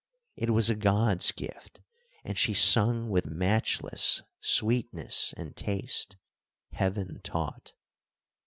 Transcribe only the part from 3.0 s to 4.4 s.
with matchless